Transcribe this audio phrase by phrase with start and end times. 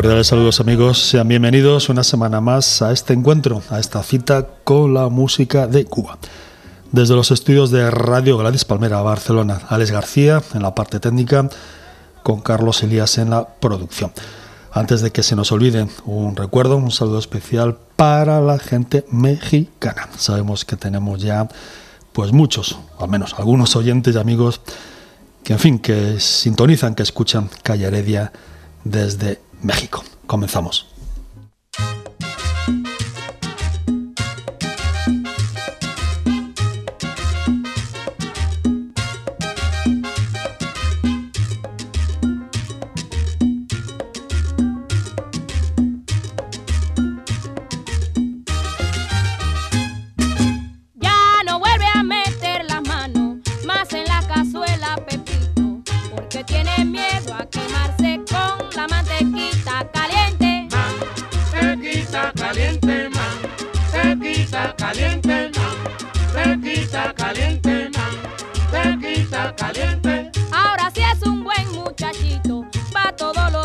[0.00, 4.94] Cordiales saludos amigos, sean bienvenidos una semana más a este encuentro, a esta cita con
[4.94, 6.16] la música de Cuba.
[6.90, 11.50] Desde los estudios de Radio Gladys Palmera, Barcelona, Alex García en la parte técnica,
[12.22, 14.10] con Carlos Elías en la producción.
[14.72, 20.08] Antes de que se nos olvide, un recuerdo, un saludo especial para la gente mexicana.
[20.16, 21.46] Sabemos que tenemos ya
[22.14, 24.62] pues muchos, al menos algunos oyentes y amigos
[25.44, 28.32] que en fin, que sintonizan, que escuchan Calle Heredia
[28.82, 30.04] desde México.
[30.26, 30.86] Comenzamos.
[64.80, 66.60] caliente, man.
[66.62, 68.14] Te caliente, man.
[68.72, 70.30] Te quita caliente.
[70.50, 72.64] Ahora sí es un buen muchachito,
[72.96, 73.59] va todo lo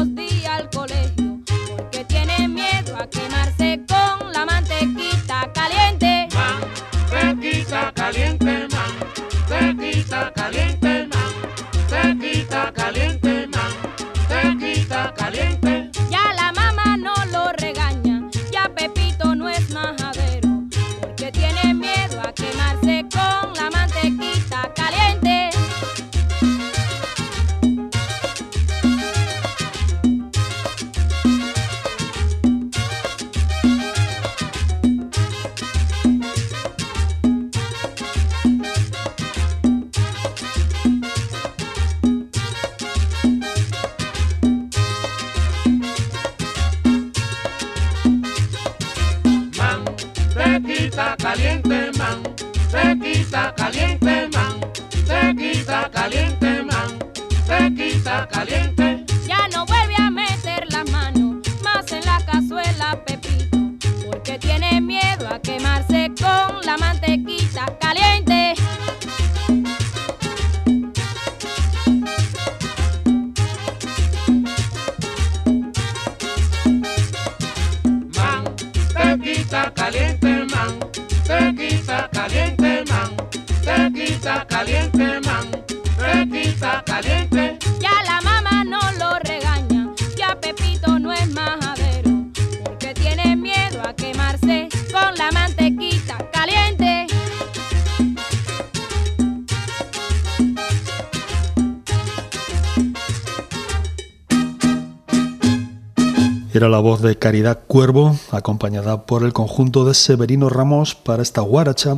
[106.55, 111.41] Era la voz de Caridad Cuervo, acompañada por el conjunto de Severino Ramos para esta
[111.41, 111.97] guaracha,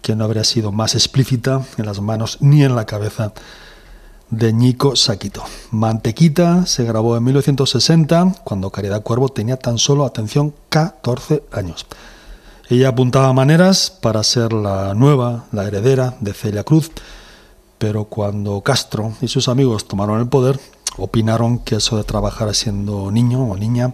[0.00, 3.32] que no habría sido más explícita en las manos ni en la cabeza
[4.28, 5.44] de Nico Saquito.
[5.70, 11.86] Mantequita se grabó en 1960, cuando Caridad Cuervo tenía tan solo, atención, 14 años.
[12.68, 16.90] Ella apuntaba maneras para ser la nueva, la heredera de Celia Cruz,
[17.78, 20.58] pero cuando Castro y sus amigos tomaron el poder,
[20.96, 23.92] opinaron que eso de trabajar siendo niño o niña,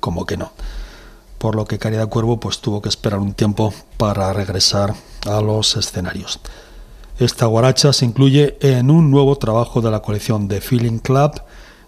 [0.00, 0.52] como que no.
[1.38, 4.94] Por lo que Caridad Cuervo pues tuvo que esperar un tiempo para regresar
[5.26, 6.40] a los escenarios.
[7.18, 11.40] Esta guaracha se incluye en un nuevo trabajo de la colección The Feeling Club,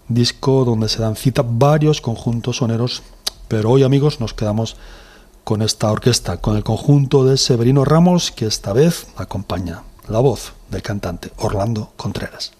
[0.09, 3.01] disco donde se dan cita varios conjuntos soneros,
[3.47, 4.75] pero hoy amigos nos quedamos
[5.43, 10.53] con esta orquesta, con el conjunto de Severino Ramos, que esta vez acompaña la voz
[10.69, 12.51] del cantante Orlando Contreras.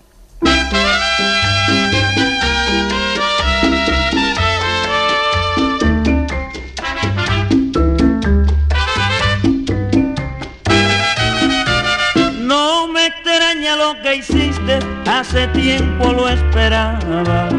[12.40, 17.50] No me extraña lo que hiciste, hace tiempo lo esperaba.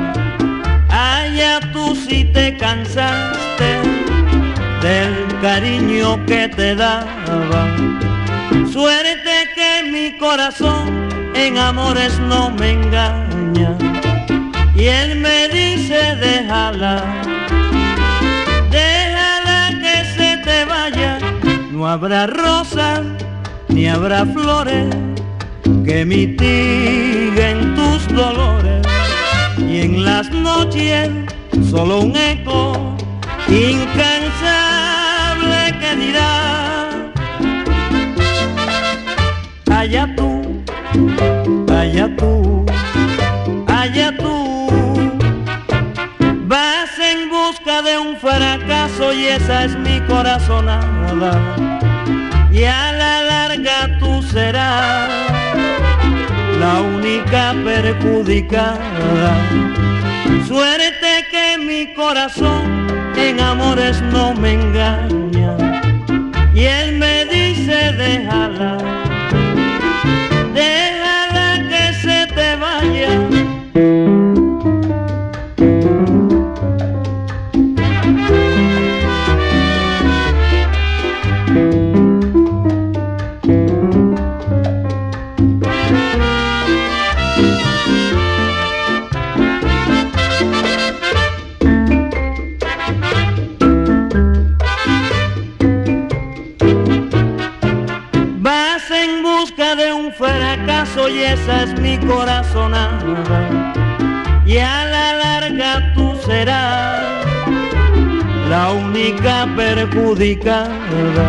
[1.32, 3.70] Larga tú si te cansaste
[4.82, 7.66] del cariño que te daba.
[8.70, 9.51] Suerte
[9.92, 13.76] mi corazón en amores no me engaña.
[14.74, 17.04] Y él me dice déjala,
[18.70, 21.18] déjala que se te vaya.
[21.70, 23.02] No habrá rosas
[23.68, 24.86] ni habrá flores
[25.84, 28.86] que mitiguen tus dolores.
[29.58, 31.10] Y en las noches
[31.70, 32.96] solo un eco
[33.46, 34.38] incansable
[35.80, 36.41] que dirá,
[39.82, 40.62] allá tú,
[41.68, 42.64] allá tú,
[43.66, 44.30] allá tú.
[46.46, 51.32] Vas en busca de un fracaso y esa es mi corazonada.
[52.52, 55.10] Y a la larga tú serás
[56.60, 59.34] la única perjudicada.
[60.46, 62.86] Suerte que mi corazón
[63.16, 65.56] en amores no me engaña.
[66.54, 68.78] Y él me dice déjala,
[101.22, 103.72] esa es mi corazonada.
[104.44, 107.00] Y a la larga tú serás
[108.48, 111.28] la única perjudicada.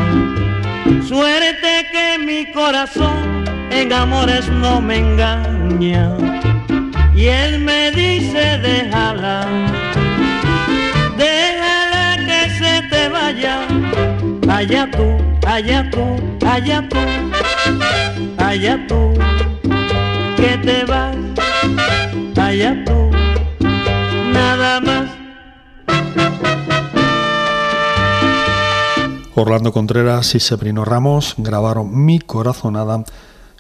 [1.08, 6.18] Suerte que mi corazón en amores no me engaña.
[7.16, 9.48] Y él me dice déjala,
[11.18, 13.60] déjala que se te vaya.
[14.50, 15.18] Allá tú,
[15.48, 16.06] allá tú,
[16.46, 17.00] allá tú,
[18.38, 19.14] allá tú,
[20.44, 21.16] que te vas,
[22.38, 23.12] allá tú,
[24.34, 25.10] nada más.
[29.36, 33.06] Orlando Contreras y Sebrino Ramos grabaron Mi Corazonada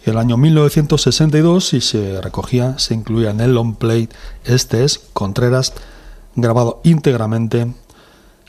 [0.04, 4.10] el año 1962 y se recogía, se incluía en el long play.
[4.44, 5.74] Este es Contreras,
[6.36, 7.74] grabado íntegramente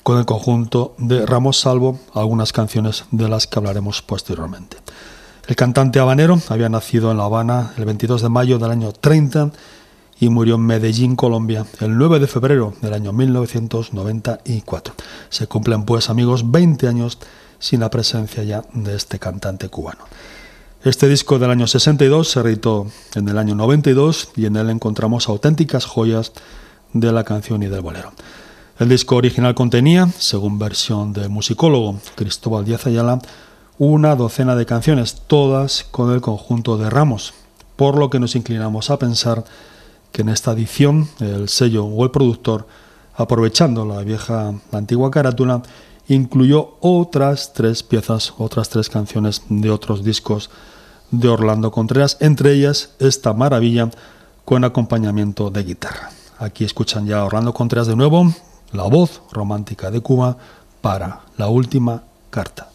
[0.03, 4.79] con el conjunto de Ramos, salvo algunas canciones de las que hablaremos posteriormente.
[5.47, 9.51] El cantante habanero había nacido en La Habana el 22 de mayo del año 30
[10.19, 14.95] y murió en Medellín, Colombia, el 9 de febrero del año 1994.
[15.29, 17.19] Se cumplen, pues, amigos, 20 años
[17.59, 20.05] sin la presencia ya de este cantante cubano.
[20.83, 25.29] Este disco del año 62 se reeditó en el año 92 y en él encontramos
[25.29, 26.33] auténticas joyas
[26.95, 28.13] de la canción y del bolero.
[28.79, 33.21] El disco original contenía, según versión del musicólogo Cristóbal Díaz Ayala,
[33.79, 37.35] una docena de canciones, todas con el conjunto de Ramos,
[37.77, 39.45] por lo que nos inclinamos a pensar
[40.13, 42.69] que en esta edición el sello o el productor,
[43.17, 45.63] aprovechando la vieja, la antigua carátula,
[46.07, 50.51] incluyó otras tres piezas, otras tres canciones de otros discos
[51.11, 53.91] de Orlando Contreras, entre ellas esta maravilla
[54.45, 56.11] con acompañamiento de guitarra.
[56.39, 58.33] Aquí escuchan ya a Orlando Contreras de nuevo,
[58.73, 60.37] la voz romántica de Cuba
[60.81, 62.74] para la última carta.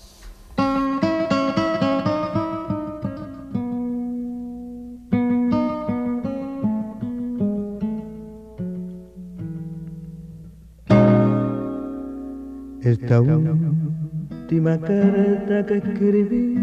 [12.90, 16.58] Esta última carta que escribí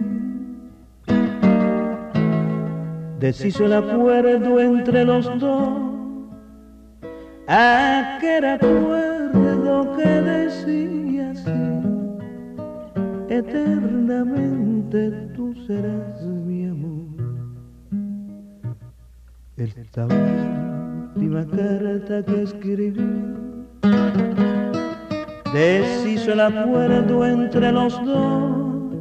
[3.21, 5.79] deshizo el acuerdo entre los dos,
[7.47, 11.53] aquel acuerdo que decía así,
[13.29, 17.07] eternamente tú serás mi amor.
[19.57, 20.09] Esta
[21.15, 23.37] última carta que escribí
[25.57, 28.93] deshizo el acuerdo entre los dos,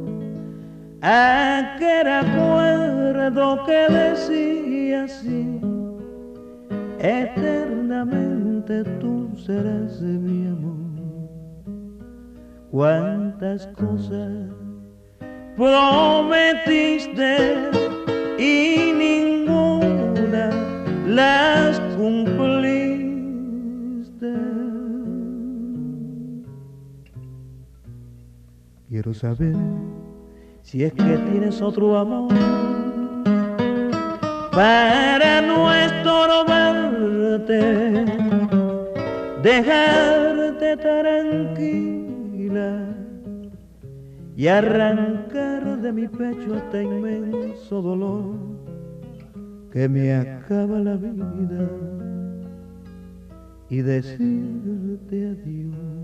[1.02, 5.60] aquel acuerdo que decía así,
[6.98, 10.76] eternamente tú serás mi amor.
[12.70, 14.32] Cuántas cosas
[15.56, 17.34] prometiste
[18.38, 20.50] y ninguna
[21.06, 22.85] las cumpliste.
[28.88, 29.56] Quiero saber
[30.62, 32.32] si es que tienes otro amor
[34.52, 36.86] para no estorbarte
[39.42, 41.96] dejarte tranquila
[44.36, 48.36] y arrancar de mi pecho este inmenso dolor
[49.72, 51.68] que me acaba la vida
[53.68, 55.95] y decirte adiós.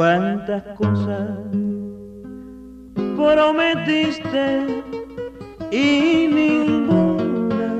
[0.00, 1.28] Cuántas cosas
[3.18, 4.82] prometiste
[5.70, 7.76] y ninguna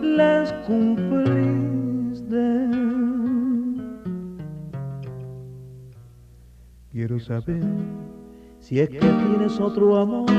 [0.00, 1.66] las cumpliste.
[6.90, 7.60] Quiero saber
[8.58, 10.30] si es que tienes otro amor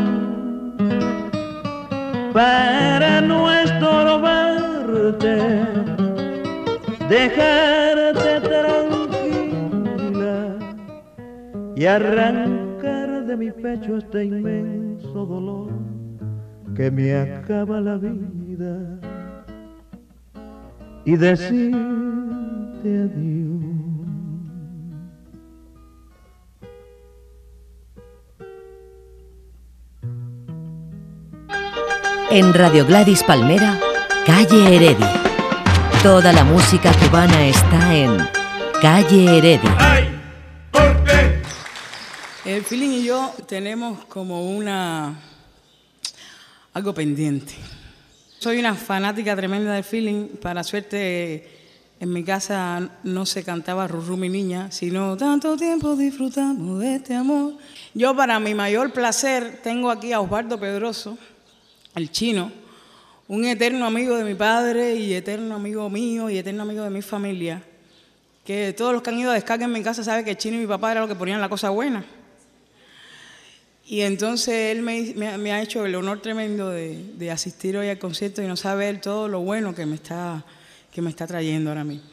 [2.34, 5.36] para no estorbarte,
[7.08, 7.82] dejarte
[11.83, 15.69] y arrancar de mi pecho este inmenso dolor
[16.73, 19.01] que me acaba la vida
[21.03, 21.73] y decirte
[22.85, 23.63] adiós.
[32.31, 33.77] En Radio Gladys Palmera,
[34.25, 35.11] Calle Heredia.
[36.01, 38.15] Toda la música cubana está en
[38.81, 40.12] Calle Heredia.
[42.45, 45.17] El feeling y yo tenemos como una
[46.73, 47.53] algo pendiente.
[48.38, 50.27] Soy una fanática tremenda del feeling.
[50.41, 51.47] Para suerte,
[52.01, 57.15] en mi casa no se cantaba Rurú mi niña, sino tanto tiempo disfrutamos de este
[57.15, 57.53] amor.
[57.93, 61.17] Yo, para mi mayor placer, tengo aquí a Osvaldo Pedroso,
[61.95, 62.51] el chino,
[63.29, 67.01] un eterno amigo de mi padre y eterno amigo mío y eterno amigo de mi
[67.01, 67.63] familia.
[68.43, 70.57] Que todos los que han ido a descarga en mi casa saben que el chino
[70.57, 72.03] y mi papá era lo que ponían la cosa buena.
[73.85, 78.47] Y entonces él me, ha hecho el honor tremendo de, asistir hoy al concierto y
[78.47, 80.45] no saber todo lo bueno que me está,
[80.91, 82.07] que me está trayendo ahora mismo.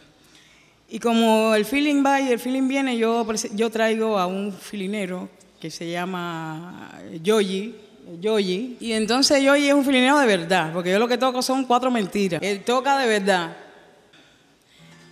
[0.88, 3.24] Y como el feeling va y el feeling viene, yo,
[3.54, 5.28] yo traigo a un filinero
[5.60, 7.76] que se llama Yoyi,
[8.20, 8.76] Yoyi.
[8.80, 11.92] Y entonces Yoyi es un filinero de verdad, porque yo lo que toco son cuatro
[11.92, 12.42] mentiras.
[12.42, 13.56] Él toca de verdad.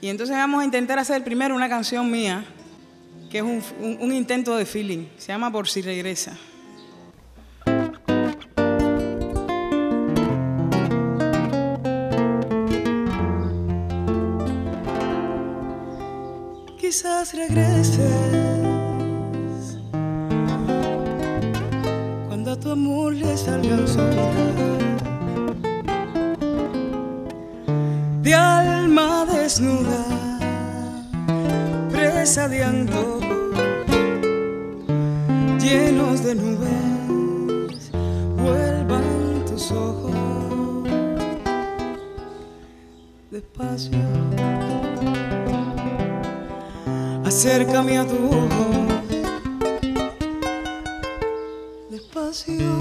[0.01, 2.45] Y entonces vamos a intentar hacer primero una canción mía,
[3.31, 3.63] que es un,
[4.01, 5.07] un intento de feeling.
[5.19, 6.37] Se llama Por si regresa.
[16.89, 17.99] Quizás regreses.
[22.29, 23.87] Cuando a tu amor le salga el
[28.23, 30.03] de alma desnuda,
[31.91, 33.37] presa de antojo,
[35.61, 37.93] llenos de nubes,
[38.35, 40.15] vuelvan tus ojos.
[43.31, 43.99] Despacio
[47.29, 48.67] acércame a tu ojo,
[51.91, 52.73] despacio,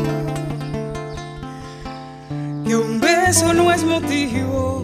[2.66, 4.84] que un beso no es motivo,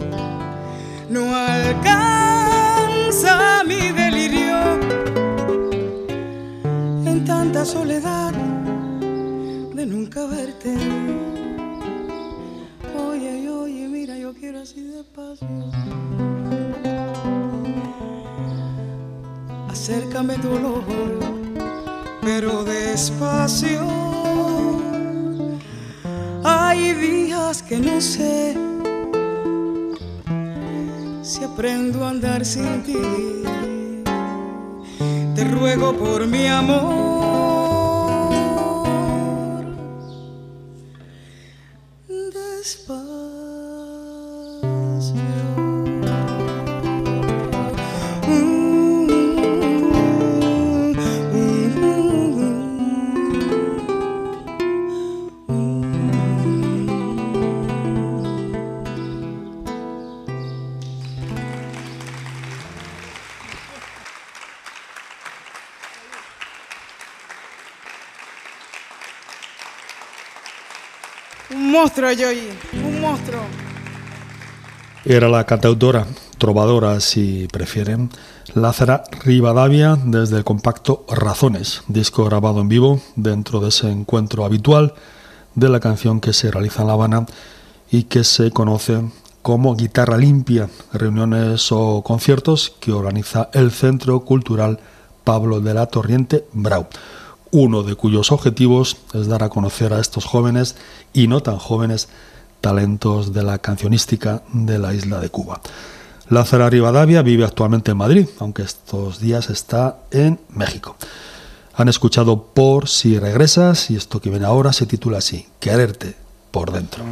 [1.08, 2.52] no alcanza
[3.66, 4.58] mi delirio
[7.06, 10.74] en tanta soledad de nunca verte.
[13.08, 15.48] Oye, oye, mira, yo quiero así despacio.
[19.74, 20.84] Acércame tu olor,
[22.22, 23.82] pero despacio.
[26.44, 28.56] Hay días que no sé
[31.22, 33.02] si aprendo a andar sin ti.
[35.34, 37.13] Te ruego por mi amor
[71.84, 72.08] monstruo,
[72.72, 73.40] un monstruo.
[75.04, 76.06] Era la cantautora
[76.38, 78.08] trovadora si prefieren,
[78.54, 84.94] Lázara Rivadavia desde el compacto Razones, disco grabado en vivo dentro de ese encuentro habitual
[85.54, 87.26] de la canción que se realiza en La Habana
[87.90, 89.02] y que se conoce
[89.42, 94.80] como Guitarra Limpia, reuniones o conciertos que organiza el Centro Cultural
[95.22, 96.86] Pablo de la Torriente Brau,
[97.54, 100.74] uno de cuyos objetivos es dar a conocer a estos jóvenes
[101.12, 102.08] y no tan jóvenes
[102.60, 105.60] talentos de la cancionística de la isla de Cuba.
[106.28, 110.96] Lázaro Rivadavia vive actualmente en Madrid, aunque estos días está en México.
[111.74, 116.16] Han escuchado Por si regresas y esto que viene ahora se titula así, Quererte
[116.50, 117.04] por dentro.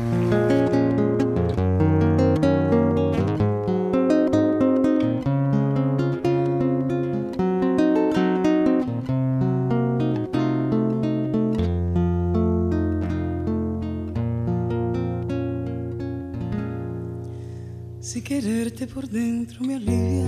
[19.03, 20.27] Por dentro me alivia.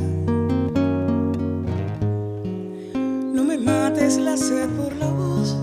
[3.32, 5.56] No me mates la sed por la voz.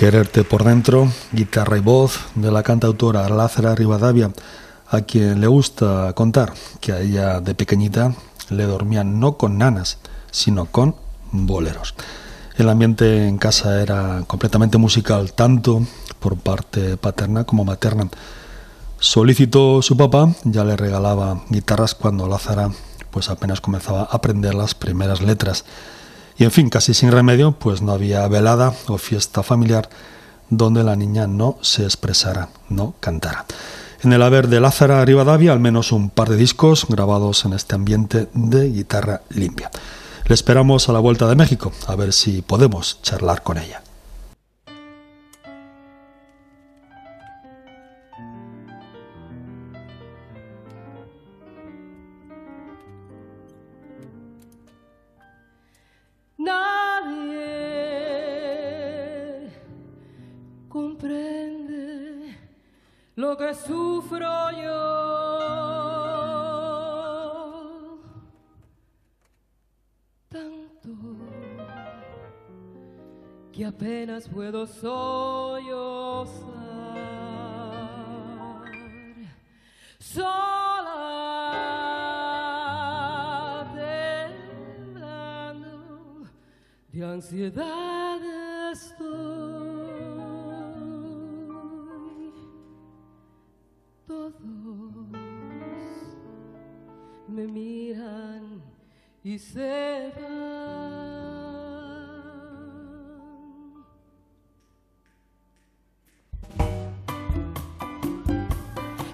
[0.00, 4.30] Quererte por dentro, guitarra y voz de la cantautora Lázara Rivadavia,
[4.88, 8.14] a quien le gusta contar que a ella de pequeñita
[8.48, 9.98] le dormían no con nanas,
[10.30, 10.96] sino con
[11.32, 11.94] boleros.
[12.56, 15.82] El ambiente en casa era completamente musical, tanto
[16.18, 18.08] por parte paterna como materna.
[19.00, 22.70] Solicitó su papá, ya le regalaba guitarras cuando Lázara
[23.10, 25.66] pues apenas comenzaba a aprender las primeras letras.
[26.40, 29.90] Y en fin, casi sin remedio, pues no había velada o fiesta familiar
[30.48, 33.44] donde la niña no se expresara, no cantara.
[34.02, 37.74] En el haber de Lázara Rivadavia, al menos un par de discos grabados en este
[37.74, 39.70] ambiente de guitarra limpia.
[40.24, 43.82] Le esperamos a la vuelta de México, a ver si podemos charlar con ella.
[63.30, 64.80] Lo que sufro yo.
[70.28, 70.90] Tanto
[73.52, 76.40] que apenas puedo sollozar.
[80.00, 80.40] Sola,
[86.92, 88.20] de ansiedad
[88.72, 89.39] estoy.
[97.28, 98.62] Me miran
[99.22, 101.10] y se van.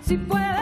[0.03, 0.56] Si puedes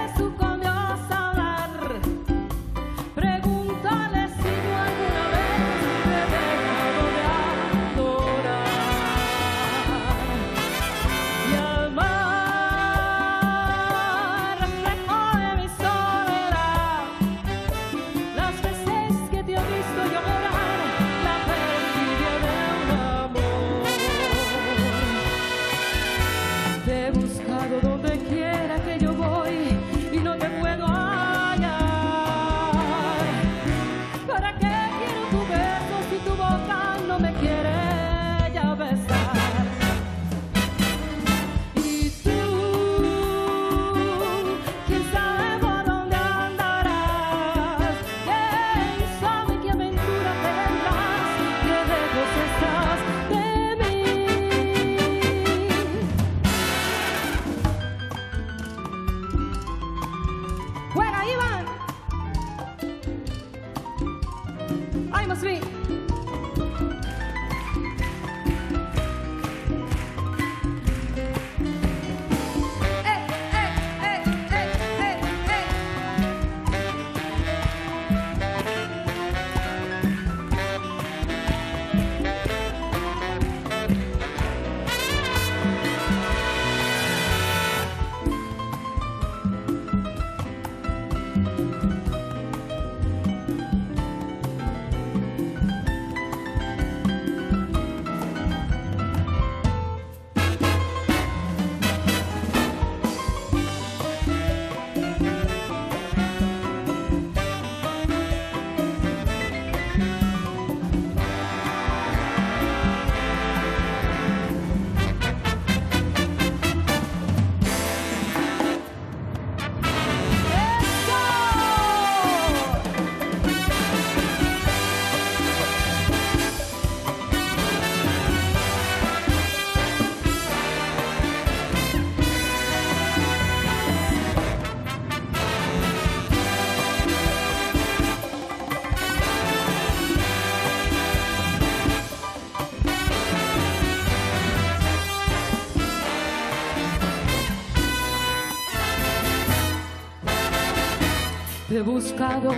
[151.84, 152.52] buscado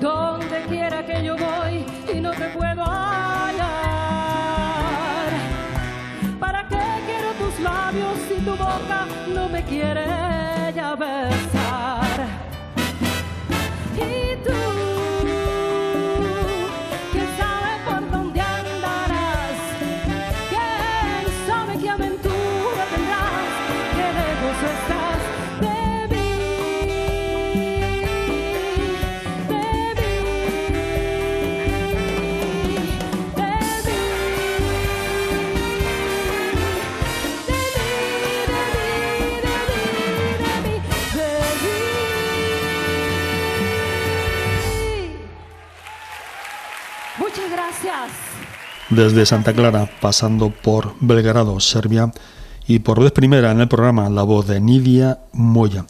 [0.00, 3.68] donde quiera que yo voy y no te puedo hallar.
[6.38, 10.17] ¿Para qué quiero tus labios si tu boca no me quiere
[48.98, 52.12] Desde Santa Clara, pasando por Belgrado, Serbia,
[52.66, 55.86] y por vez primera en el programa la voz de Nidia Moya.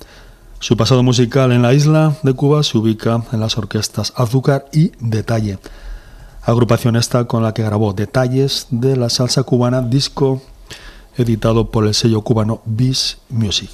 [0.59, 4.93] Su pasado musical en la isla de Cuba se ubica en las orquestas Azúcar y
[5.01, 5.59] Detalle,
[6.43, 10.43] agrupación esta con la que grabó detalles de la salsa cubana disco
[11.17, 13.71] editado por el sello cubano Bis Music.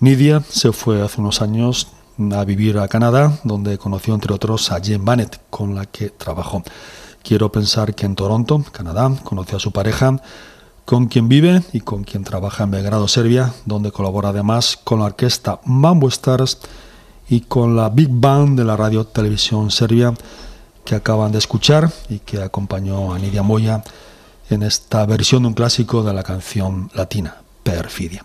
[0.00, 1.88] Nidia se fue hace unos años
[2.32, 6.62] a vivir a Canadá, donde conoció entre otros a Jen Bannett, con la que trabajó.
[7.28, 10.16] Quiero pensar que en Toronto, Canadá, conoció a su pareja,
[10.86, 15.04] con quien vive y con quien trabaja en Belgrado, Serbia, donde colabora además con la
[15.04, 16.56] orquesta Mambo Stars
[17.28, 20.14] y con la Big Band de la radio televisión serbia
[20.86, 23.84] que acaban de escuchar y que acompañó a Nidia Moya
[24.48, 28.24] en esta versión de un clásico de la canción latina, Perfidia.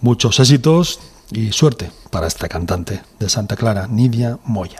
[0.00, 1.00] Muchos éxitos
[1.32, 4.78] y suerte para esta cantante de Santa Clara, Nidia Moya.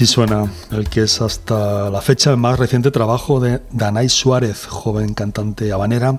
[0.00, 4.64] Así suena el que es hasta la fecha el más reciente trabajo de Danay Suárez,
[4.64, 6.16] joven cantante habanera,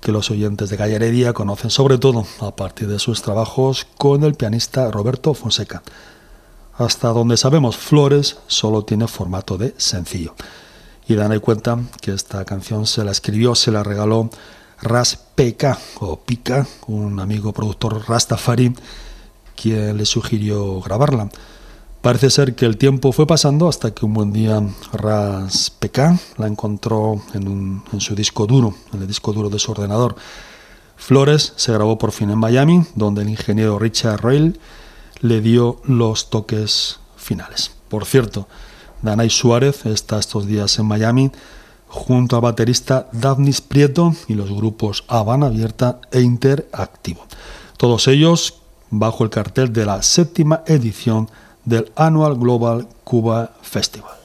[0.00, 4.24] que los oyentes de Calle Heredia conocen sobre todo a partir de sus trabajos con
[4.24, 5.82] el pianista Roberto Fonseca.
[6.78, 10.34] Hasta donde sabemos, Flores solo tiene formato de sencillo.
[11.06, 14.30] Y Danay cuenta que esta canción se la escribió, se la regaló
[14.80, 18.72] Ras PK o Pika, un amigo productor Rastafari,
[19.56, 21.28] quien le sugirió grabarla.
[22.02, 26.46] Parece ser que el tiempo fue pasando hasta que un buen día Ras PK la
[26.46, 30.16] encontró en, un- en su disco duro, en el disco duro de su ordenador.
[30.96, 34.58] Flores se grabó por fin en Miami, donde el ingeniero Richard Rail
[35.20, 37.72] le dio los toques finales.
[37.90, 38.48] Por cierto,
[39.02, 41.30] Danay Suárez está estos días en Miami
[41.86, 47.26] junto al baterista Daphnis Prieto y los grupos Habana Abierta e Interactivo.
[47.76, 48.54] Todos ellos
[48.90, 51.28] bajo el cartel de la séptima edición
[51.64, 54.19] del Annual Global Cuba Festival.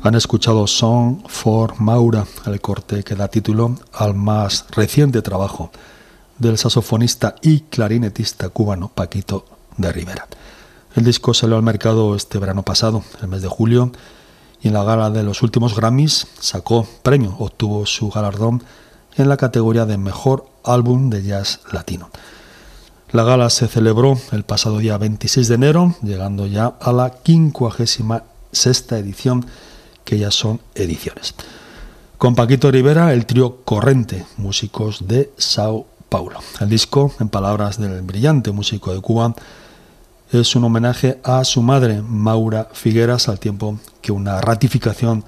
[0.00, 5.72] Han escuchado Song for Maura, el corte que da título al más reciente trabajo
[6.38, 9.44] del saxofonista y clarinetista cubano Paquito
[9.76, 10.28] de Rivera.
[10.94, 13.90] El disco salió al mercado este verano pasado, el mes de julio,
[14.62, 18.62] y en la gala de los últimos Grammys sacó premio, obtuvo su galardón
[19.16, 22.08] en la categoría de Mejor Álbum de Jazz Latino.
[23.10, 28.92] La gala se celebró el pasado día 26 de enero, llegando ya a la 56
[28.92, 29.44] edición,
[30.08, 31.34] que ya son ediciones.
[32.16, 36.40] Con Paquito Rivera, el trío Corrente, músicos de Sao Paulo.
[36.60, 39.34] El disco, en palabras del brillante músico de Cuba,
[40.32, 45.24] es un homenaje a su madre, Maura Figueras, al tiempo que una ratificación,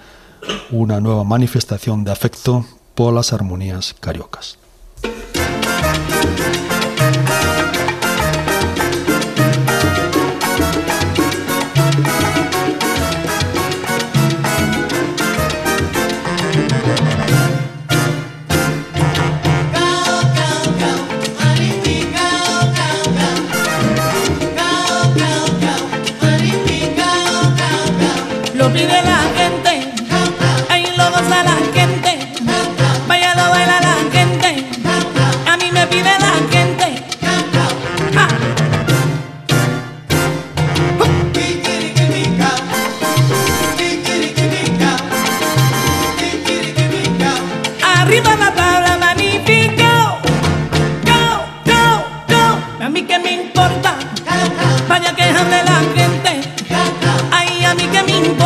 [0.71, 2.65] una nueva manifestación de afecto
[2.95, 4.57] por las armonías cariocas.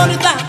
[0.06, 0.43] Que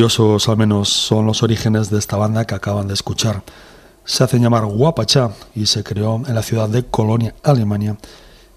[0.00, 3.42] Curiosos al menos son los orígenes de esta banda que acaban de escuchar.
[4.06, 7.98] Se hacen llamar Guapacha y se creó en la ciudad de Colonia, Alemania,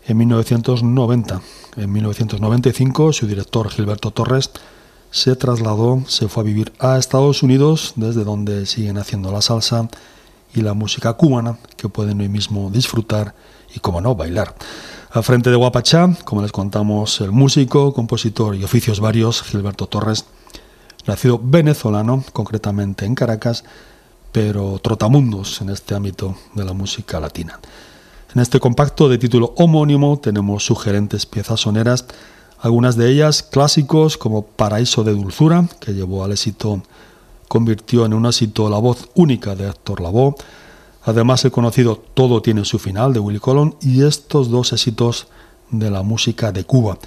[0.08, 1.42] en 1990.
[1.76, 4.52] En 1995 su director Gilberto Torres
[5.12, 9.90] se trasladó, se fue a vivir a Estados Unidos, desde donde siguen haciendo la salsa
[10.56, 13.36] y la música cubana que pueden hoy mismo disfrutar
[13.76, 14.56] y, como no, bailar.
[15.12, 20.24] Al frente de Guapachá, como les contamos, el músico, compositor y oficios varios, Gilberto Torres,
[21.06, 23.64] nacido venezolano, concretamente en Caracas,
[24.32, 27.60] pero trotamundos en este ámbito de la música latina.
[28.34, 32.06] En este compacto de título homónimo tenemos sugerentes piezas soneras,
[32.60, 36.82] algunas de ellas clásicos como Paraíso de Dulzura, que llevó al éxito,
[37.48, 40.36] convirtió en un éxito la voz única de Héctor Lavoe,
[41.04, 45.28] además el conocido Todo tiene su final de Willy Colón y estos dos éxitos
[45.70, 46.98] de la música de Cuba.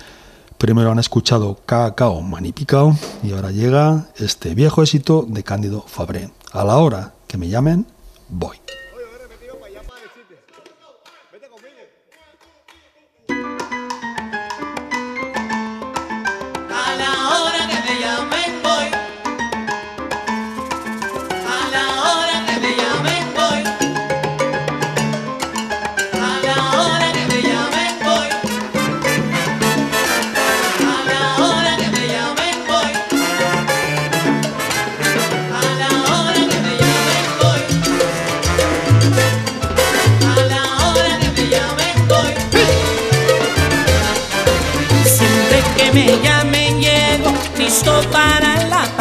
[0.59, 6.31] Primero han escuchado Cacao Manipicao y ahora llega este viejo éxito de Cándido Fabré.
[6.53, 7.87] A la hora que me llamen,
[8.31, 8.57] voy.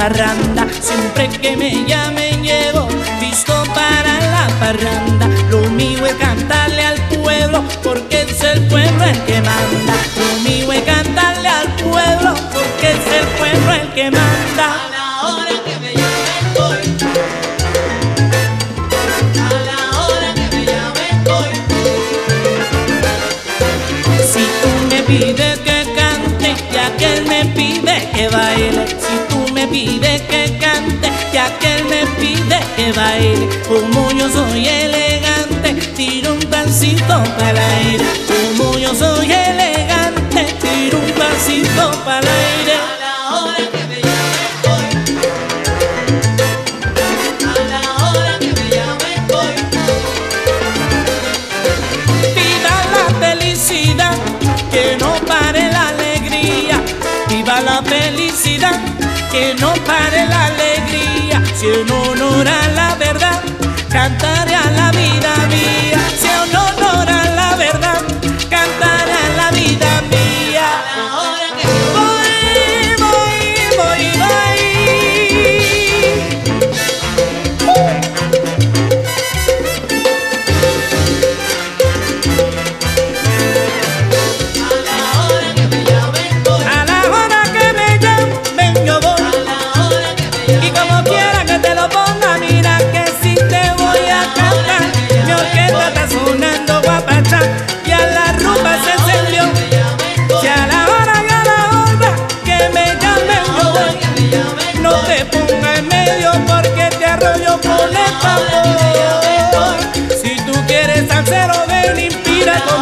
[0.09, 0.67] Parranda.
[0.81, 2.87] Siempre que me llamen llego,
[3.19, 5.27] listo para la parranda.
[5.49, 9.95] Lo mío es cantarle al pueblo, porque es el pueblo el que manda.
[10.19, 14.94] Lo mío es cantarle al pueblo, porque es el pueblo el que manda.
[32.91, 33.47] Baile.
[33.67, 38.05] Como yo soy elegante, tiro un pasito para el aire.
[38.27, 42.73] Como yo soy elegante, tiro un pasito para el aire.
[42.73, 44.85] A la hora que me llamen voy.
[47.45, 49.55] A la hora que me llamen voy.
[52.35, 54.17] Viva la felicidad,
[54.71, 56.77] que no pare la alegría.
[57.29, 58.79] Viva la felicidad,
[59.31, 61.41] que no pare la alegría.
[61.55, 61.91] Si en
[62.45, 62.94] honor a la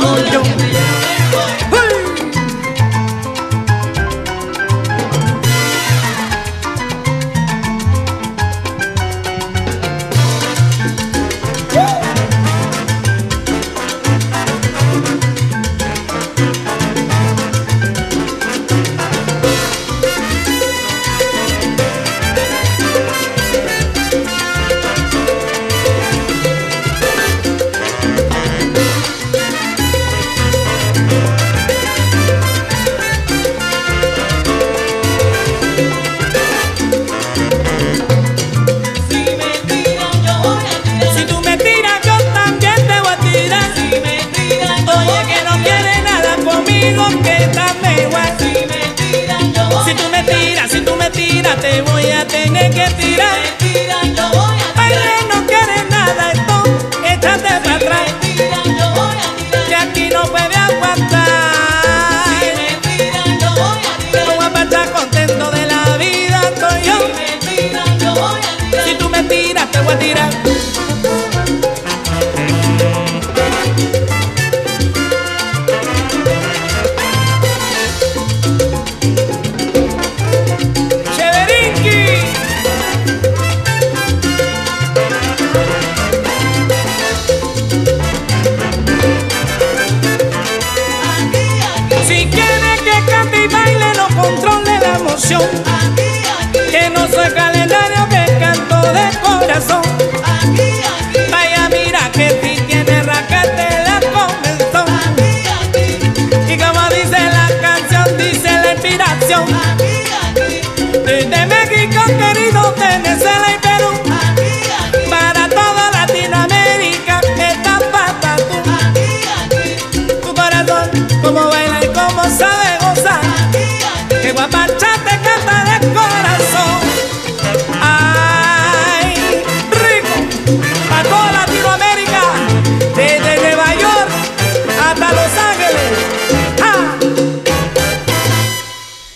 [0.04, 0.93] inspira como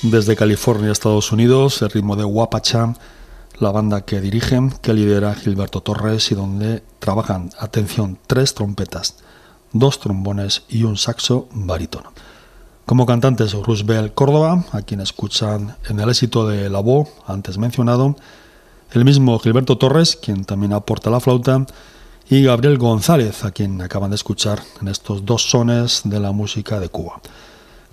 [0.09, 2.93] Desde California, Estados Unidos, el ritmo de Guapacha,
[3.59, 9.15] la banda que dirigen, que lidera Gilberto Torres y donde trabajan, atención, tres trompetas,
[9.73, 12.13] dos trombones y un saxo barítono.
[12.85, 18.15] Como cantantes, Roosevelt Córdoba, a quien escuchan en el éxito de La Voz, antes mencionado,
[18.93, 21.65] el mismo Gilberto Torres, quien también aporta la flauta,
[22.29, 26.79] y Gabriel González, a quien acaban de escuchar en estos dos sones de la música
[26.79, 27.19] de Cuba.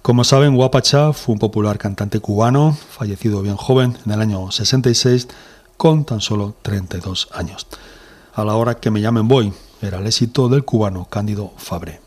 [0.05, 5.28] Como saben, Guapacha fue un popular cantante cubano, fallecido bien joven en el año 66,
[5.78, 7.66] con tan solo 32 años.
[8.34, 12.02] A la hora que me llamen voy, era el éxito del cubano Cándido Fabre.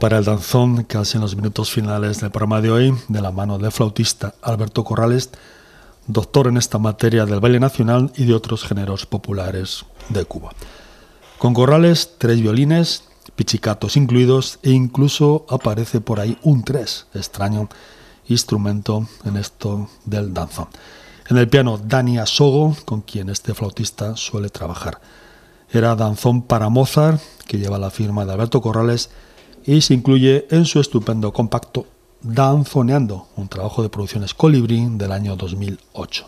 [0.00, 3.58] Para el danzón, casi en los minutos finales del programa de hoy, de la mano
[3.58, 5.28] del flautista Alberto Corrales,
[6.06, 10.52] doctor en esta materia del baile nacional y de otros géneros populares de Cuba.
[11.38, 13.04] Con Corrales, tres violines,
[13.36, 17.68] pichicatos incluidos e incluso aparece por ahí un tres, extraño
[18.26, 20.68] instrumento en esto del danzón.
[21.28, 24.98] En el piano, Dani Asogo, con quien este flautista suele trabajar.
[25.70, 29.10] Era danzón para Mozart, que lleva la firma de Alberto Corrales,
[29.66, 31.86] y se incluye en su estupendo compacto
[32.22, 36.26] Danzoneando, un trabajo de producciones Colibrí del año 2008.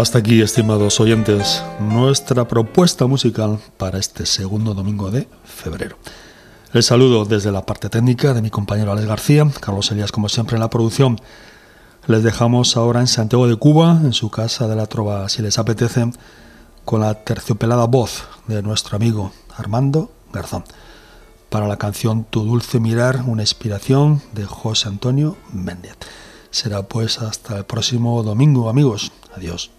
[0.00, 5.98] Hasta aquí, estimados oyentes, nuestra propuesta musical para este segundo domingo de febrero.
[6.72, 10.56] Les saludo desde la parte técnica de mi compañero Alex García, Carlos Elías como siempre
[10.56, 11.20] en la producción.
[12.06, 15.58] Les dejamos ahora en Santiago de Cuba, en su casa de la Trova, si les
[15.58, 16.10] apetece,
[16.86, 20.64] con la terciopelada voz de nuestro amigo Armando Garzón,
[21.50, 25.98] para la canción Tu dulce mirar, una inspiración de José Antonio Méndez.
[26.50, 29.12] Será pues hasta el próximo domingo, amigos.
[29.34, 29.70] Adiós.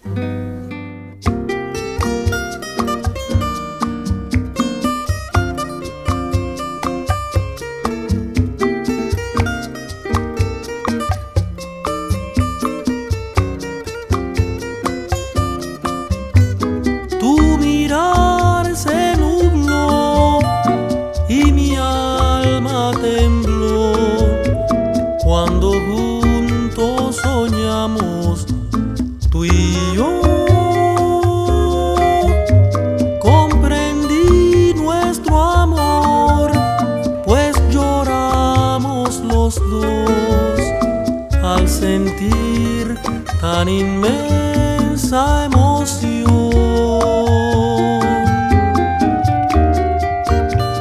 [43.80, 46.30] Inmensa emoción.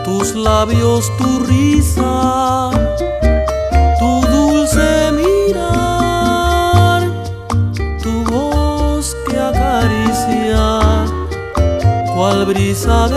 [0.03, 2.71] Tus labios, tu risa,
[3.99, 7.01] tu dulce mirar,
[8.03, 10.79] tu voz que acaricia,
[12.13, 13.07] cual brisa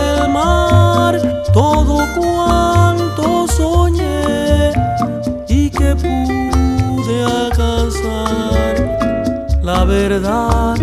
[10.19, 10.73] la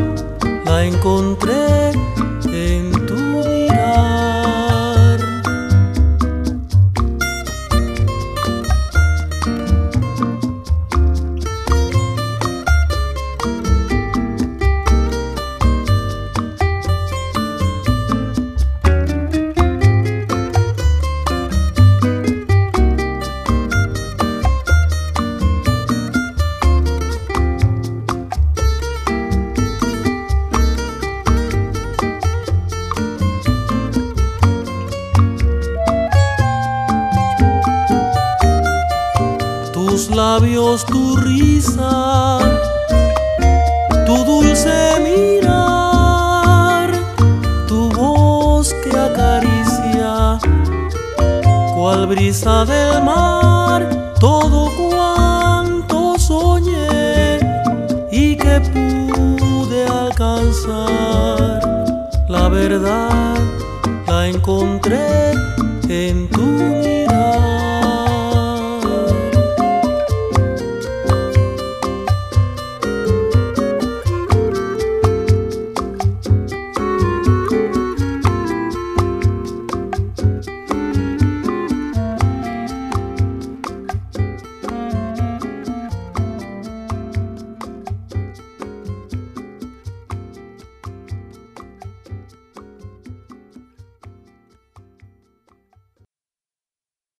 [0.66, 1.81] encontré